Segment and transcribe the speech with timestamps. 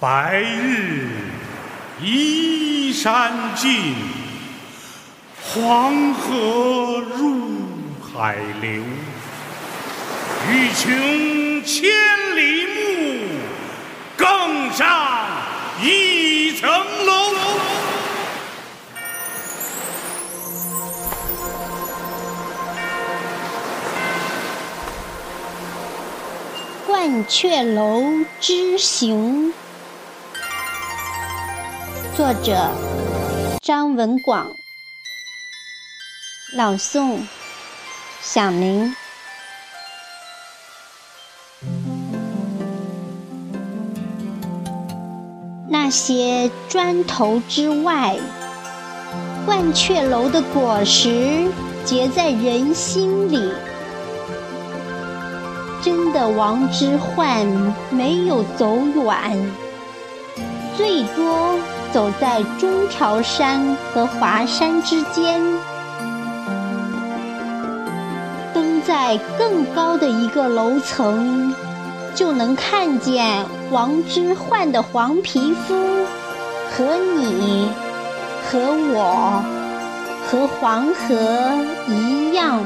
[0.00, 1.10] 白日
[2.00, 3.94] 依山尽，
[5.42, 7.36] 黄河入
[8.00, 8.82] 海流。
[10.48, 11.90] 欲穷千
[12.34, 13.28] 里目，
[14.16, 14.88] 更上
[15.82, 16.70] 一层
[17.04, 17.14] 楼。
[26.90, 28.02] 《鹳雀楼
[28.40, 29.48] 之行》
[32.16, 32.70] 作者
[33.62, 34.50] 张文广，
[36.54, 37.20] 朗诵
[38.20, 38.94] 响铃。
[45.68, 48.18] 那些砖头之外，
[49.46, 51.48] 鹳雀楼的果实
[51.84, 53.52] 结在人心里。
[55.82, 57.46] 真的王之涣
[57.90, 59.50] 没有走远，
[60.76, 61.58] 最多
[61.92, 65.42] 走在中条山和华山之间，
[68.54, 71.52] 登在更高的一个楼层，
[72.14, 76.04] 就能看见王之涣的黄皮肤
[76.70, 77.68] 和你、
[78.48, 78.58] 和
[78.92, 79.42] 我、
[80.30, 81.16] 和黄河
[81.88, 82.62] 一样。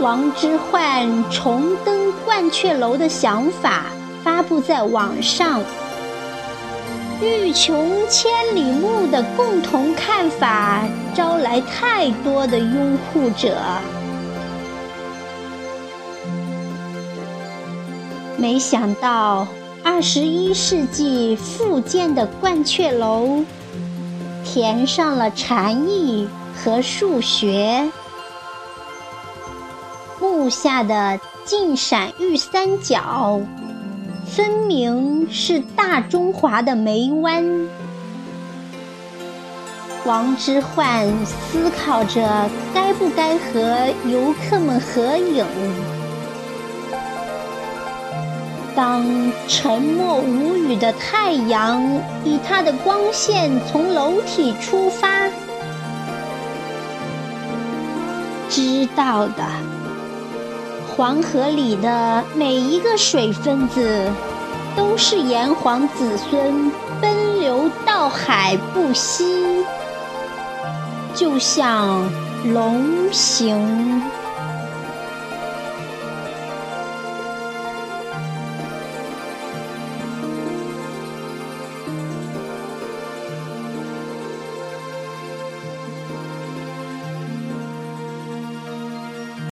[0.00, 3.84] 王之涣重登鹳雀楼的想法
[4.22, 5.62] 发布在网上，
[7.22, 10.82] 欲穷千里目的共同看法
[11.14, 13.56] 招来太多的拥护者。
[18.36, 19.46] 没想到，
[19.84, 23.44] 二十一世纪复建的鹳雀楼，
[24.44, 27.88] 填上了禅意和数学。
[30.20, 33.40] 木下的金闪玉三角，
[34.34, 37.68] 分明是大中华的梅湾。
[40.06, 45.44] 王之涣思考着该不该和游客们合影。
[48.74, 49.04] 当
[49.46, 51.82] 沉默无语的太阳
[52.24, 55.28] 以它的光线从楼体出发，
[58.48, 59.44] 知道的。
[60.94, 64.12] 黄河里的每一个水分子，
[64.76, 66.70] 都是炎黄子孙
[67.00, 69.64] 奔流到海不息，
[71.14, 72.06] 就像
[72.52, 74.02] 龙行。